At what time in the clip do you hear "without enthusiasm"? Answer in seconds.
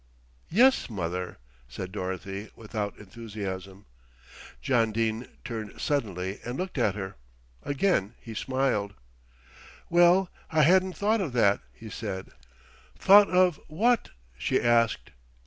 2.55-3.85